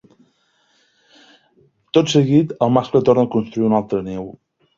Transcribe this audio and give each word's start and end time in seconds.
Tot 1.99 2.09
seguit, 2.15 2.57
el 2.67 2.75
mascle 2.79 3.03
torna 3.11 3.27
a 3.27 3.31
construir 3.37 3.71
un 3.71 3.79
altre 3.83 4.03
niu. 4.11 4.27